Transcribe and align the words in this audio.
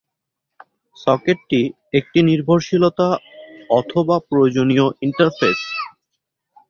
সকেটটি 0.97 1.61
একটি 1.93 2.19
নির্ভরশীলতা 2.29 3.07
অথবা 3.69 4.15
প্রয়োজনীয় 4.29 4.85
ইন্টারফেস। 5.01 5.59